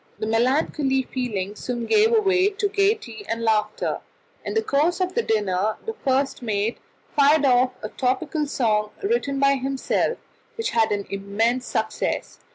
The 0.17 0.25
melancholy 0.25 1.03
feeling 1.03 1.55
soon 1.55 1.85
gave 1.85 2.09
way 2.09 2.49
to 2.49 2.67
gaiety 2.67 3.23
and 3.29 3.43
laughter; 3.43 3.99
in 4.43 4.55
the 4.55 4.63
course 4.63 4.99
of 4.99 5.13
the 5.13 5.21
dinner 5.21 5.77
the 5.85 5.93
first 5.93 6.41
mate 6.41 6.79
fired 7.15 7.45
off 7.45 7.73
a 7.83 7.89
topical 7.89 8.47
song 8.47 8.89
written 9.03 9.37
by 9.39 9.57
himself, 9.57 10.17
which 10.55 10.71
had 10.71 10.91
an 10.91 11.05
immense 11.11 11.67
success. 11.67 12.39